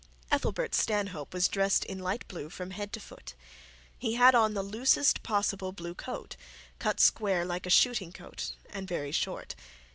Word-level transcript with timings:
Ethelbert 0.31 0.73
Stanhope 0.73 1.31
was 1.31 1.47
dressed 1.47 1.85
in 1.85 1.99
light 1.99 2.27
blue 2.27 2.49
from 2.49 2.71
head 2.71 2.91
to 2.93 2.99
foot. 2.99 3.35
He 3.99 4.15
had 4.15 4.33
on 4.33 4.55
the 4.55 4.63
loosest 4.63 5.21
possible 5.21 5.71
blue 5.73 5.93
coat, 5.93 6.37
cut 6.79 6.99
square 6.99 7.45
like 7.45 7.67
a 7.67 7.69
shooting 7.69 8.11
coat, 8.11 8.53
and 8.71 8.87
very 8.87 9.11
short. 9.11 9.53